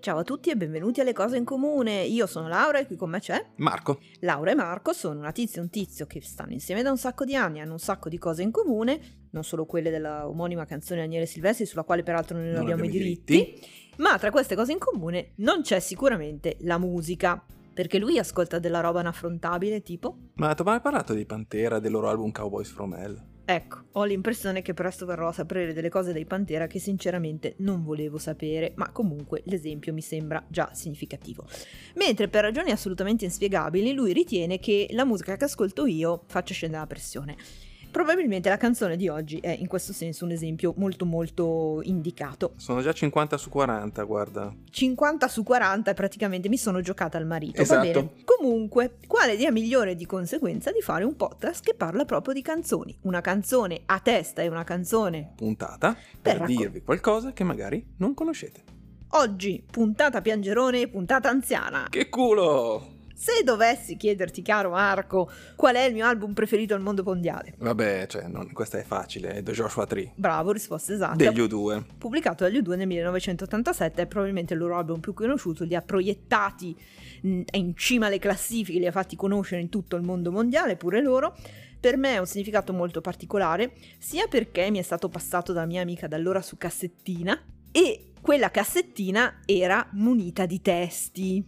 [0.00, 2.04] Ciao a tutti e benvenuti alle cose in comune.
[2.04, 3.98] Io sono Laura e qui con me c'è Marco.
[4.20, 7.24] Laura e Marco sono una tizia e un tizio che stanno insieme da un sacco
[7.24, 11.00] di anni, hanno un sacco di cose in comune, non solo quelle della omonima canzone
[11.00, 13.60] Daniele Silvestri, sulla quale peraltro noi non, Non abbiamo, abbiamo i i diritti,
[13.96, 17.44] ma tra queste cose in comune non c'è sicuramente la musica,
[17.74, 20.16] perché lui ascolta della roba inaffrontabile, tipo...
[20.34, 23.20] Ma ti ho mai parlato di Pantera del loro album Cowboys from Hell?
[23.50, 27.82] Ecco, ho l'impressione che presto verrò a sapere delle cose dei Pantera che sinceramente non
[27.82, 31.46] volevo sapere, ma comunque l'esempio mi sembra già significativo.
[31.94, 36.82] Mentre per ragioni assolutamente inspiegabili lui ritiene che la musica che ascolto io faccia scendere
[36.82, 37.36] la pressione.
[37.90, 42.52] Probabilmente la canzone di oggi è in questo senso un esempio molto molto indicato.
[42.56, 44.54] Sono già 50 su 40, guarda.
[44.70, 47.60] 50 su 40 e praticamente mi sono giocata al marito.
[47.60, 47.86] Esatto.
[47.86, 48.10] Va bene.
[48.24, 52.96] Comunque, quale idea migliore di conseguenza di fare un podcast che parla proprio di canzoni?
[53.02, 55.32] Una canzone a testa e una canzone.
[55.36, 58.62] Puntata Per per raccon- dirvi qualcosa che magari non conoscete.
[59.12, 61.86] Oggi, puntata piangerone e puntata anziana.
[61.88, 62.96] Che culo!
[63.20, 67.52] Se dovessi chiederti, caro Marco, qual è il mio album preferito al mondo mondiale?
[67.58, 70.12] Vabbè, cioè, non- questa è facile, è The Joshua Tree.
[70.14, 71.16] Bravo, risposta esatta.
[71.16, 71.82] Degli U2.
[71.98, 76.76] pubblicato dagli U2 nel 1987, è probabilmente il loro album più conosciuto, li ha proiettati
[77.22, 81.36] in cima alle classifiche, li ha fatti conoscere in tutto il mondo mondiale, pure loro.
[81.80, 85.82] Per me ha un significato molto particolare, sia perché mi è stato passato da mia
[85.82, 87.36] amica da allora su cassettina
[87.72, 91.44] e quella cassettina era munita di testi.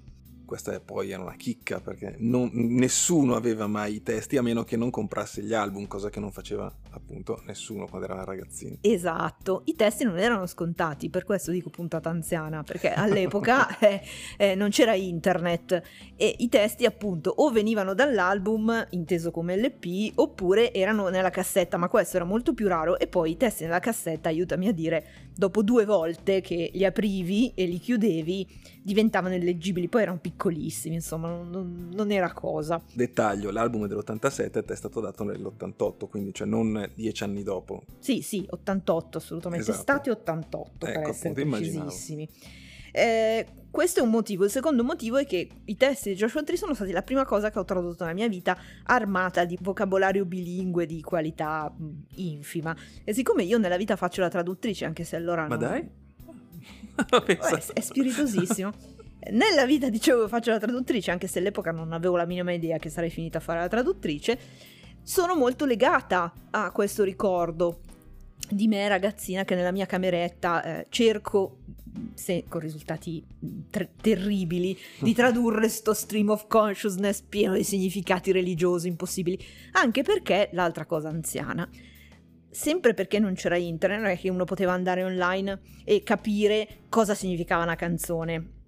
[0.51, 4.77] Questa poi era una chicca perché non- nessuno aveva mai i testi a meno che
[4.77, 8.79] non comprasse gli album, cosa che non faceva appunto nessuno quando era ragazzini.
[8.81, 14.03] Esatto, i testi non erano scontati, per questo dico puntata anziana, perché all'epoca eh,
[14.37, 15.83] eh, non c'era internet
[16.17, 21.89] e i testi appunto o venivano dall'album, inteso come LP, oppure erano nella cassetta, ma
[21.89, 25.63] questo era molto più raro e poi i testi nella cassetta, aiutami a dire, dopo
[25.63, 28.47] due volte che li aprivi e li chiudevi
[28.83, 32.83] diventavano illeggibili, poi erano piccolissimi, insomma non, non- era cosa.
[32.93, 37.83] Dettaglio, l'album è dell'87 è stato dato nell'88, quindi cioè non dieci anni dopo.
[37.99, 39.83] Sì, sì, 88 assolutamente, Esatto.
[39.83, 41.85] stati 88 per Ecco, essere appunto, immaginavo.
[41.87, 42.29] precisissimi.
[42.93, 44.45] Eh, questo è un motivo.
[44.45, 47.51] Il secondo motivo è che i testi di Joshua Tree sono stati la prima cosa
[47.51, 52.77] che ho tradotto nella mia vita armata di vocabolario bilingue di qualità mh, infima.
[53.05, 55.89] E siccome io nella vita faccio la traduttrice, anche se allora Ma non- dai?
[57.27, 57.39] Eh,
[57.75, 58.73] è spiritosissimo.
[59.31, 62.89] Nella vita dicevo faccio la traduttrice, anche se all'epoca non avevo la minima idea che
[62.89, 64.39] sarei finita a fare la traduttrice,
[65.03, 67.81] sono molto legata a questo ricordo
[68.49, 71.59] di me ragazzina che nella mia cameretta eh, cerco,
[72.15, 78.33] se con risultati mh, ter- terribili, di tradurre sto stream of consciousness pieno di significati
[78.33, 79.39] religiosi impossibili,
[79.73, 81.69] anche perché l'altra cosa anziana
[82.51, 87.15] sempre perché non c'era internet, non è che uno poteva andare online e capire cosa
[87.15, 88.59] significava una canzone.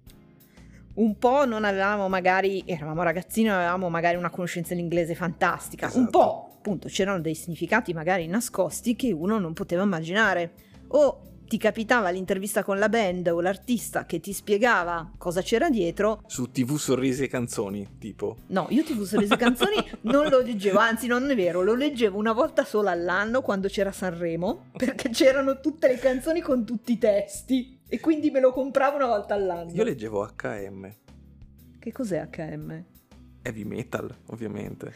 [0.95, 5.87] Un po' non avevamo magari, eravamo ragazzini, avevamo magari una conoscenza dell'inglese fantastica.
[5.87, 6.09] Un Esatto.
[6.09, 10.51] po', appunto, c'erano dei significati magari nascosti che uno non poteva immaginare.
[10.89, 11.21] O
[11.53, 16.49] ti capitava l'intervista con la band o l'artista che ti spiegava cosa c'era dietro Su
[16.49, 18.37] TV Sorrisi e Canzoni, tipo.
[18.47, 19.75] No, io TV Sorrisi e Canzoni
[20.09, 23.91] non lo leggevo, anzi non è vero, lo leggevo una volta sola all'anno quando c'era
[23.91, 28.95] Sanremo, perché c'erano tutte le canzoni con tutti i testi e quindi me lo compravo
[28.95, 29.69] una volta all'anno.
[29.73, 30.91] Io leggevo HM,
[31.77, 32.83] Che cos'è HM?
[33.43, 34.91] heavy metal, ovviamente.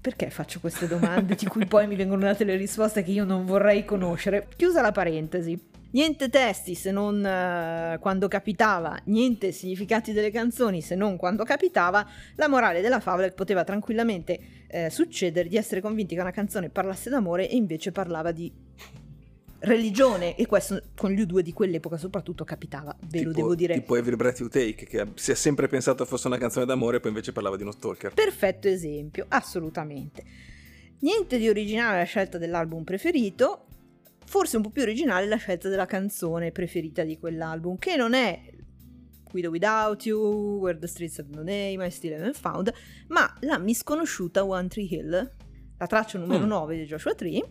[0.00, 3.46] Perché faccio queste domande di cui poi mi vengono date le risposte che io non
[3.46, 4.48] vorrei conoscere?
[4.56, 5.70] Chiusa la parentesi.
[5.92, 12.06] Niente testi se non eh, quando capitava, niente significati delle canzoni se non quando capitava.
[12.36, 14.38] La morale della favola è che poteva tranquillamente
[14.68, 18.50] eh, succedere di essere convinti che una canzone parlasse d'amore e invece parlava di
[19.64, 23.74] religione e questo con gli U2 di quell'epoca soprattutto capitava, ve lo Tipo- devo dire.
[23.74, 27.00] Tipo Every Breath You Take, che si è sempre pensato fosse una canzone d'amore e
[27.00, 28.14] poi invece parlava di uno stalker.
[28.14, 30.24] Perfetto esempio, assolutamente.
[31.00, 33.66] Niente di originale la scelta dell'album preferito,
[34.32, 38.40] forse un po' più originale la scelta della canzone preferita di quell'album, che non è
[39.30, 42.72] Guido Without You, Where the Streets Have No Name, I Still Haven't Found,
[43.08, 45.30] ma la misconosciuta One Tree Hill,
[45.76, 46.48] la traccia numero Mm.
[46.48, 47.42] 9 di Joshua Tree,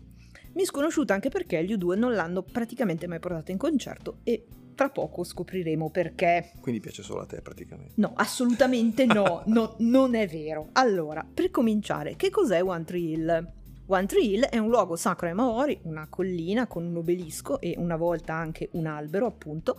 [0.53, 5.23] misconosciuta anche perché gli U2 non l'hanno praticamente mai portata in concerto e tra poco
[5.23, 6.51] scopriremo perché.
[6.61, 7.93] Quindi piace solo a te praticamente.
[7.97, 10.69] No, assolutamente no, no, non è vero.
[10.71, 13.53] Allora, per cominciare, che cos'è One Tree Hill?
[13.91, 17.75] One Tree Hill è un luogo sacro ai Maori, una collina con un obelisco e
[17.77, 19.77] una volta anche un albero, appunto,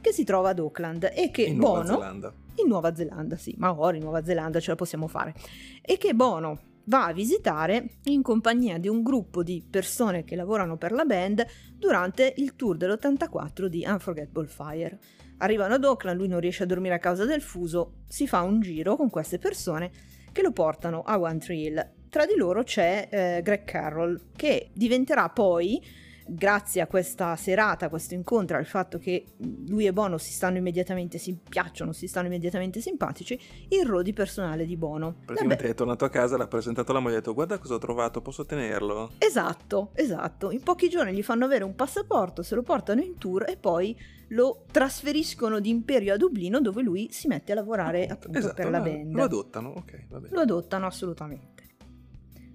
[0.00, 2.32] che si trova ad Auckland e che In Nuova Bono Zelanda.
[2.54, 5.34] in Nuova Zelanda, sì, Maori, Nuova Zelanda ce la possiamo fare.
[5.82, 10.76] E che Bono, va a visitare in compagnia di un gruppo di persone che lavorano
[10.76, 11.44] per la band
[11.76, 15.00] durante il tour dell'84 di Unforgettable Fire.
[15.38, 18.60] Arrivano ad Oakland, lui non riesce a dormire a causa del fuso, si fa un
[18.60, 19.90] giro con queste persone
[20.38, 21.90] che lo portano a One Tree Hill.
[22.08, 25.84] Tra di loro c'è eh, Greg Carroll, che diventerà poi
[26.28, 29.24] grazie a questa serata, a questo incontro, al fatto che
[29.68, 33.38] lui e Bono si stanno immediatamente, si piacciono, si stanno immediatamente simpatici,
[33.68, 35.16] il Rodi personale di Bono.
[35.24, 35.74] Praticamente Vabbè.
[35.74, 38.20] è tornato a casa, l'ha presentato alla moglie e ha detto guarda cosa ho trovato,
[38.20, 39.12] posso tenerlo?
[39.18, 40.50] Esatto, esatto.
[40.50, 43.96] In pochi giorni gli fanno avere un passaporto, se lo portano in tour e poi
[44.28, 48.70] lo trasferiscono di Imperio a Dublino dove lui si mette a lavorare appunto esatto, per
[48.70, 49.14] la band.
[49.14, 50.34] Lo adottano, ok, va bene.
[50.34, 51.57] Lo adottano assolutamente.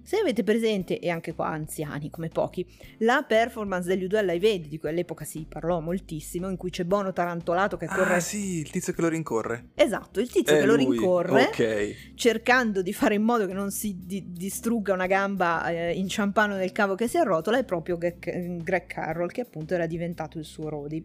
[0.04, 2.66] Se avete presente, e anche qua anziani come pochi,
[2.98, 7.14] la performance degli U2 Live Aid, di quell'epoca si parlò moltissimo, in cui c'è Bono
[7.14, 8.16] tarantolato che corre...
[8.16, 9.70] Ah sì, il tizio che lo rincorre.
[9.74, 10.84] Esatto, il tizio È che lui.
[10.84, 11.96] lo rincorre, okay.
[12.16, 16.72] cercando di fare in modo che non si di- distrugga una gamba eh, inciampando nel
[16.72, 20.68] cavo che si arrotola, è proprio Greg, Greg Carroll, che appunto era diventato il suo
[20.68, 21.02] Rodi.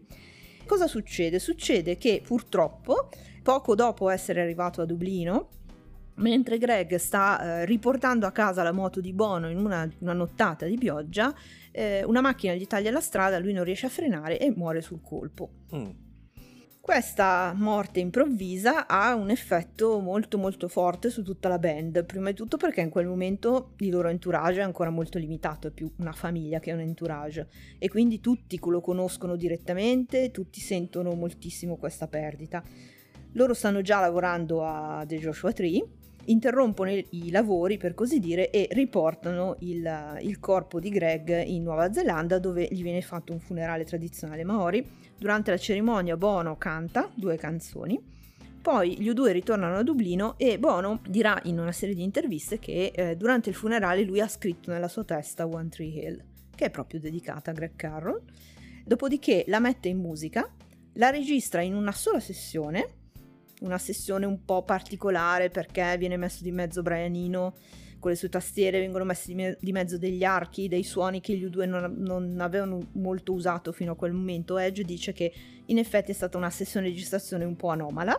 [0.66, 1.38] Cosa succede?
[1.38, 3.08] Succede che purtroppo,
[3.42, 5.48] poco dopo essere arrivato a Dublino,
[6.16, 10.66] Mentre Greg sta eh, riportando a casa la moto di Bono in una, una nottata
[10.66, 11.34] di pioggia,
[11.70, 15.00] eh, una macchina gli taglia la strada, lui non riesce a frenare e muore sul
[15.02, 15.50] colpo.
[15.74, 15.90] Mm.
[16.80, 22.34] Questa morte improvvisa ha un effetto molto molto forte su tutta la band, prima di
[22.34, 26.12] tutto perché in quel momento il loro entourage è ancora molto limitato, è più una
[26.12, 27.48] famiglia che un entourage
[27.78, 32.62] e quindi tutti lo conoscono direttamente, tutti sentono moltissimo questa perdita.
[33.34, 35.86] Loro stanno già lavorando a The Joshua Tree
[36.30, 41.92] interrompono i lavori per così dire e riportano il, il, corpo di Greg in Nuova
[41.92, 44.84] Zelanda dove gli viene fatto un funerale tradizionale maori.
[45.18, 48.18] Durante la cerimonia Bono canta due canzoni.
[48.62, 52.92] Poi gli U2 ritornano a Dublino e Bono dirà in una serie di interviste che
[52.94, 56.22] eh, durante il funerale lui ha scritto nella sua testa One Tree Hill,
[56.54, 58.20] che è proprio dedicata a Greg Carroll.
[58.84, 60.48] Dopodiché la mette in musica,
[60.94, 62.98] la registra in una sola sessione
[63.60, 67.54] una sessione un po' particolare perché viene messo di mezzo Brianino
[68.00, 71.36] con le sue tastiere, vengono messi di, me- di mezzo degli archi, dei suoni che
[71.36, 74.58] gli U2 non, non, avevano molto usato fino a quel momento.
[74.58, 75.32] Edge dice che
[75.66, 78.18] in effetti è stata una sessione di registrazione un po' anomala.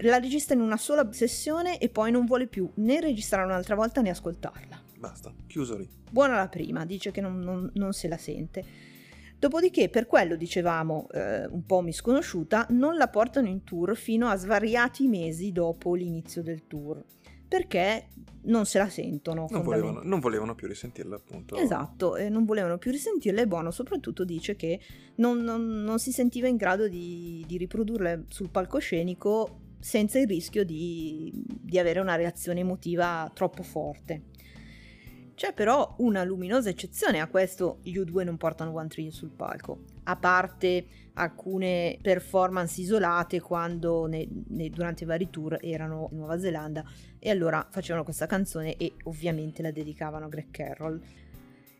[0.00, 4.02] La registra in una sola sessione e poi non vuole più né registrare un'altra volta
[4.02, 4.82] né ascoltarla.
[4.98, 5.88] Basta, chiuso lì.
[6.10, 8.64] Buona la prima, dice che non, non, non se la sente.
[9.38, 14.36] Dopodiché, per quello dicevamo eh, un po' misconosciuta, non la portano in tour fino a
[14.36, 17.04] svariati mesi dopo l'inizio del tour.
[17.48, 18.08] Perché
[18.46, 19.46] non se la sentono.
[19.50, 21.56] Non volevano, non volevano, più risentirla, appunto.
[21.56, 23.42] Esatto, non volevano più risentirla.
[23.42, 24.80] E Bono, soprattutto, dice che
[25.16, 30.64] non, non, non si sentiva in grado di, di, riprodurle sul palcoscenico senza il rischio
[30.64, 34.22] di, di avere una reazione emotiva troppo forte.
[35.36, 39.80] C'è però una luminosa eccezione a questo, gli U2 non portano One Tree sul palco,
[40.04, 46.40] a parte alcune performance isolate quando ne, ne, durante i vari tour erano in Nuova
[46.40, 46.82] Zelanda
[47.18, 51.02] e allora facevano questa canzone e ovviamente la dedicavano a Greg Carroll.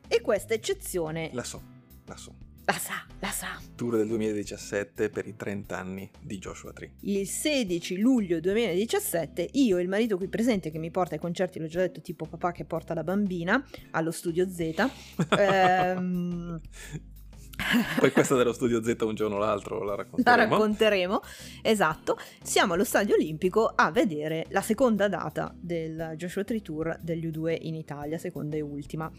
[0.07, 1.31] E questa eccezione...
[1.33, 1.63] La so,
[2.05, 2.46] la so.
[2.67, 3.61] La sa, la sa.
[3.77, 6.95] Tour del 2017 per i 30 anni di Joshua Tree.
[7.03, 11.61] Il 16 luglio 2017 io e il marito qui presente che mi porta ai concerti,
[11.61, 14.91] l'ho già detto, tipo papà che porta la bambina allo studio Z.
[15.39, 16.61] ehm...
[17.99, 20.37] Poi questa dello studio Z un giorno o l'altro la racconteremo.
[20.37, 21.21] La racconteremo,
[21.63, 22.19] esatto.
[22.43, 27.59] Siamo allo Stadio Olimpico a vedere la seconda data del Joshua Tree Tour degli U2
[27.63, 29.11] in Italia, seconda e ultima.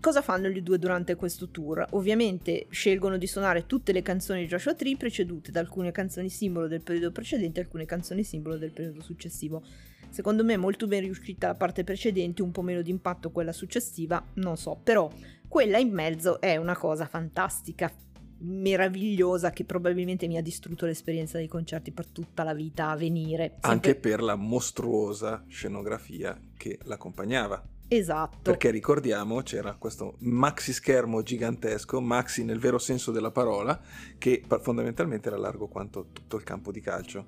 [0.00, 1.84] Cosa fanno gli due durante questo tour?
[1.90, 6.68] Ovviamente scelgono di suonare tutte le canzoni di Joshua Tree precedute da alcune canzoni simbolo
[6.68, 9.60] del periodo precedente e alcune canzoni simbolo del periodo successivo.
[10.08, 14.24] Secondo me molto ben riuscita la parte precedente, un po' meno di impatto quella successiva,
[14.34, 15.10] non so, però
[15.48, 17.92] quella in mezzo è una cosa fantastica,
[18.40, 23.48] meravigliosa che probabilmente mi ha distrutto l'esperienza dei concerti per tutta la vita a venire.
[23.50, 23.70] Sempre...
[23.70, 27.62] Anche per la mostruosa scenografia che l'accompagnava.
[27.88, 28.38] Esatto.
[28.42, 33.80] Perché ricordiamo c'era questo maxi schermo gigantesco, maxi nel vero senso della parola,
[34.18, 37.26] che fondamentalmente era largo quanto tutto il campo di calcio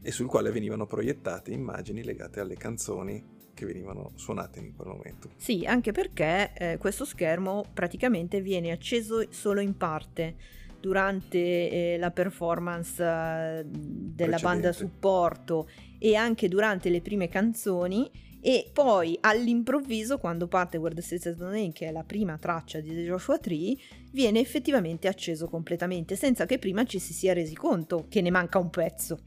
[0.00, 5.30] e sul quale venivano proiettate immagini legate alle canzoni che venivano suonate in quel momento.
[5.36, 10.36] Sì, anche perché eh, questo schermo praticamente viene acceso solo in parte
[10.80, 15.68] durante eh, la performance eh, della banda supporto
[15.98, 21.72] e anche durante le prime canzoni e poi all'improvviso quando parte Where the States Name
[21.72, 23.76] che è la prima traccia di The Joshua Tree
[24.12, 28.58] viene effettivamente acceso completamente senza che prima ci si sia resi conto che ne manca
[28.58, 29.18] un pezzo.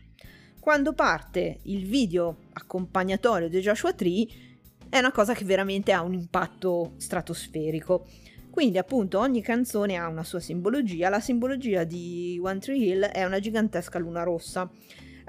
[0.60, 4.28] Quando parte il video accompagnatorio di Joshua Tree
[4.90, 8.08] è una cosa che veramente ha un impatto stratosferico.
[8.50, 13.26] Quindi appunto ogni canzone ha una sua simbologia, la simbologia di One Tree Hill è
[13.26, 14.70] una gigantesca luna rossa,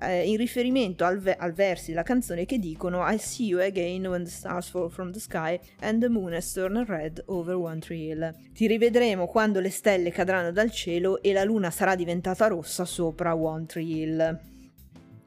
[0.00, 4.06] eh, in riferimento al, ve- al versi della canzone che dicono I see you again
[4.06, 7.80] when the stars fall from the sky and the moon has turned red over One
[7.80, 8.34] Tree Hill.
[8.52, 13.34] Ti rivedremo quando le stelle cadranno dal cielo e la luna sarà diventata rossa sopra
[13.34, 14.40] One Tree Hill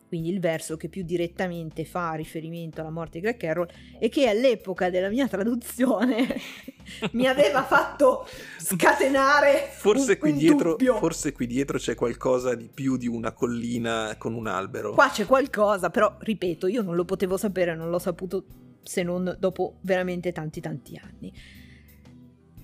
[0.07, 3.67] quindi il verso che più direttamente fa riferimento alla morte di Greg Carroll
[3.99, 6.25] e che all'epoca della mia traduzione
[7.11, 8.27] mi aveva fatto
[8.57, 13.31] scatenare forse, un, qui un dietro, forse qui dietro c'è qualcosa di più di una
[13.31, 14.93] collina con un albero.
[14.93, 18.45] Qua c'è qualcosa, però ripeto, io non lo potevo sapere, non l'ho saputo
[18.83, 21.33] se non dopo veramente tanti tanti anni.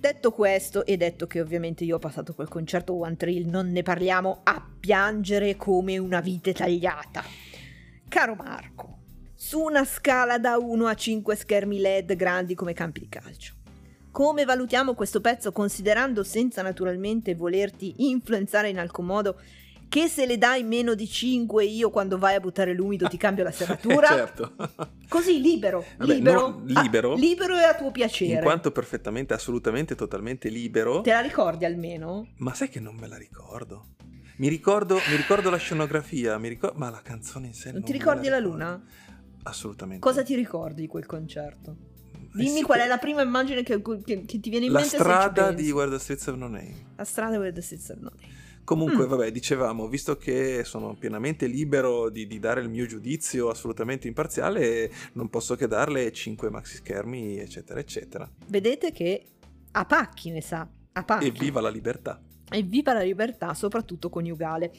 [0.04, 3.82] Detto questo e detto che ovviamente io ho passato quel concerto One Trill, non ne
[3.82, 7.24] parliamo a piangere come una vite tagliata.
[8.06, 8.98] Caro Marco,
[9.34, 13.54] su una scala da 1 a 5 schermi LED grandi come campi di calcio,
[14.14, 19.40] come valutiamo questo pezzo considerando senza naturalmente volerti influenzare in alcun modo
[19.88, 23.42] che se le dai meno di 5 io quando vai a buttare l'umido ti cambio
[23.42, 24.06] la serratura.
[24.06, 24.54] certo.
[25.08, 28.34] Così libero, Vabbè, libero, libero, ah, libero e a tuo piacere.
[28.34, 31.00] In quanto perfettamente, assolutamente, totalmente libero.
[31.00, 32.28] Te la ricordi almeno?
[32.36, 33.94] Ma sai che non me la ricordo.
[34.36, 37.92] Mi ricordo, mi ricordo la scenografia, ricordo, ma la canzone in sé non, non ti
[37.92, 38.84] ricordi la, la luna?
[39.42, 40.00] Assolutamente.
[40.00, 41.93] Cosa ti ricordi di quel concerto?
[42.34, 44.96] Dimmi qual è la prima immagine che, che, che ti viene in la mente.
[44.96, 46.74] La strada di Where the Streets Have No Name.
[46.96, 48.42] La strada di Where the Streets Have No Name.
[48.64, 49.08] Comunque, mm.
[49.08, 54.90] vabbè, dicevamo, visto che sono pienamente libero di, di, dare il mio giudizio assolutamente imparziale,
[55.12, 58.28] non posso che darle 5 maxi schermi, eccetera, eccetera.
[58.46, 59.22] Vedete che
[59.72, 61.26] a pacchi ne sa, a pacchi.
[61.26, 62.20] Evviva la libertà.
[62.48, 64.72] Evviva la libertà, soprattutto coniugale.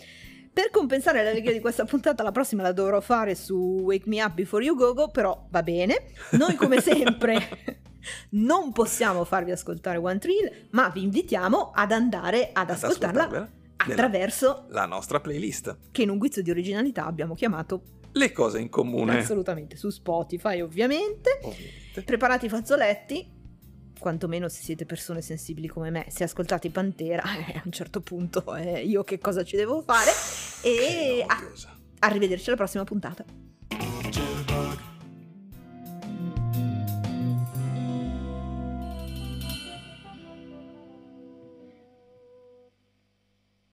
[0.56, 4.36] Per compensare l'allegria di questa puntata, la prossima la dovrò fare su Wake Me Up
[4.36, 6.06] Before You Go Go, però va bene.
[6.32, 7.76] Noi, come sempre,
[8.32, 14.68] non possiamo farvi ascoltare One Trill, ma vi invitiamo ad andare ad, ad ascoltarla attraverso
[14.70, 17.82] la nostra playlist che in un guizzo di originalità abbiamo chiamato
[18.14, 22.02] le cose in comune assolutamente su Spotify ovviamente, ovviamente.
[22.04, 23.35] preparati i fazzoletti
[24.00, 28.56] quantomeno se siete persone sensibili come me se ascoltate Pantera eh, a un certo punto
[28.56, 30.12] eh, io che cosa ci devo fare?
[30.64, 31.38] E a-
[32.00, 33.45] arrivederci alla prossima puntata